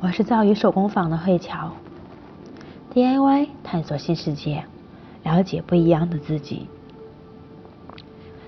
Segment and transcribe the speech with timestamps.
[0.00, 1.72] 我是造语手工坊的慧乔
[2.94, 4.62] ，DIY 探索新世界，
[5.24, 6.68] 了解不一样的自己。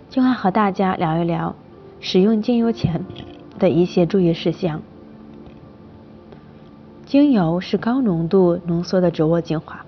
[0.09, 1.57] 今晚和大家聊一聊
[1.99, 3.05] 使用精油前
[3.59, 4.81] 的一些注意事项。
[7.05, 9.85] 精油是高浓度浓缩的植物精华，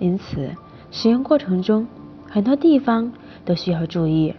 [0.00, 0.50] 因此
[0.90, 1.86] 使用过程中
[2.28, 3.12] 很多地方
[3.44, 4.34] 都需要注意，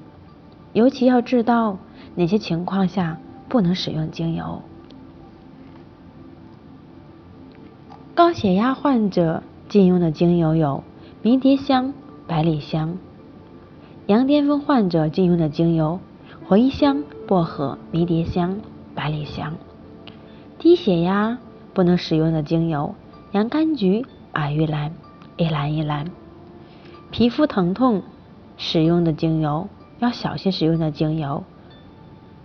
[0.74, 1.78] 尤其要知道
[2.16, 3.18] 哪些情况下
[3.48, 4.62] 不能使用精油。
[8.18, 10.84] 高血压患者禁用的精油有
[11.22, 11.94] 迷迭香、
[12.26, 12.98] 百里香；
[14.08, 16.00] 羊癫疯患者禁用的精油
[16.50, 18.58] 茴香、薄荷、迷迭香、
[18.96, 19.52] 百里香；
[20.58, 21.38] 低血压
[21.76, 22.96] 不能使用的精油
[23.34, 24.96] 洋甘菊、矮玉兰、
[25.38, 26.08] 一兰一兰；
[27.12, 28.02] 皮肤疼痛
[28.58, 31.44] 使用的精油要小心使用的精油。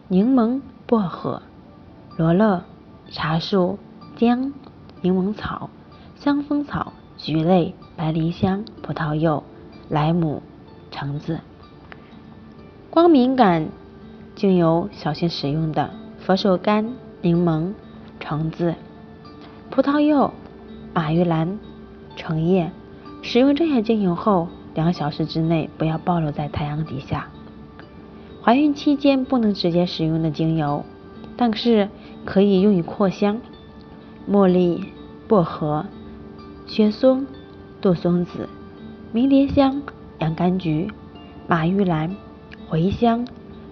[0.08, 1.40] 柠檬、薄荷、
[2.18, 2.62] 罗勒、
[3.10, 3.78] 茶树、
[4.16, 4.52] 姜。
[5.02, 5.68] 柠檬草、
[6.14, 9.42] 香蜂草、菊类、白梨香、葡萄柚、
[9.88, 10.40] 莱姆、
[10.92, 11.40] 橙子。
[12.88, 13.68] 光敏感
[14.36, 16.86] 精油小心使用的佛手柑、
[17.20, 17.72] 柠檬、
[18.20, 18.76] 橙子、
[19.70, 20.32] 葡萄柚、
[20.94, 21.58] 马玉兰、
[22.14, 22.70] 橙叶。
[23.22, 27.28] 使用这些精油后，两小时之内不要暴露在太阳底下。
[28.40, 30.84] 怀孕期间不能直接使用的精油，
[31.36, 31.88] 但是
[32.24, 33.40] 可以用于扩香。
[34.30, 34.84] 茉莉、
[35.26, 35.84] 薄荷、
[36.68, 37.26] 雪松、
[37.80, 38.48] 杜松子、
[39.10, 39.82] 迷迭香、
[40.20, 40.88] 洋甘菊、
[41.48, 42.14] 马玉兰、
[42.70, 43.26] 茴香、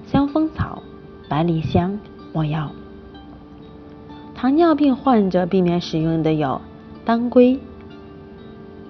[0.07, 0.83] 香蜂草、
[1.29, 1.97] 百里香、
[2.33, 2.73] 没药。
[4.35, 6.61] 糖尿病患者避免使用的有
[7.05, 7.61] 当归；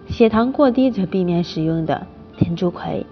[0.09, 2.07] 血糖过低则避免使用的
[2.39, 3.05] 天竺葵；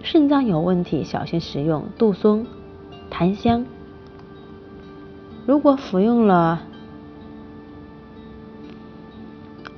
[0.00, 2.46] 肾脏有问题小心使用杜松、
[3.10, 3.66] 檀香。
[5.44, 6.69] 如果服用了。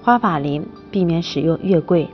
[0.04, 2.08] 花法林避免使用月桂，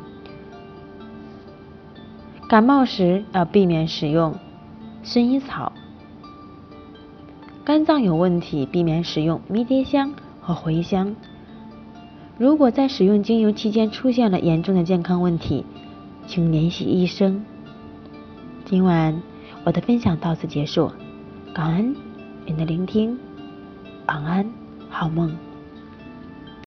[2.46, 4.36] 感冒时要避免使用
[5.02, 5.72] 薰衣草，
[7.64, 10.12] 肝脏有问题避免使用迷迭香
[10.42, 11.16] 和茴香。
[12.36, 15.64] 如果在使用精油期间出现了严重的健康问题，
[16.26, 17.42] 请联系医生。
[18.66, 19.22] 今晚
[19.64, 20.92] 我的分享到此结束，
[21.54, 21.96] 感恩
[22.44, 23.18] 您的聆听，
[24.06, 24.46] 晚安，
[24.90, 25.47] 好梦。